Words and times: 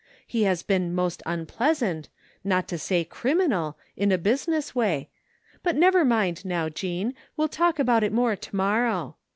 He 0.25 0.45
has 0.45 0.63
been 0.63 0.95
most 0.95 1.21
unpleasant, 1.27 2.09
not 2.43 2.67
to 2.69 2.79
say 2.79 3.03
crim 3.03 3.37
inal, 3.37 3.75
in 3.95 4.11
a 4.11 4.17
business 4.17 4.73
way,— 4.73 5.09
^but 5.63 5.75
never 5.75 6.03
mind 6.03 6.43
now, 6.43 6.69
Jean, 6.69 7.13
we'll 7.37 7.47
talk 7.47 7.77
about 7.77 8.03
it 8.03 8.11
more 8.11 8.35
to 8.35 8.55
morrow. 8.55 9.17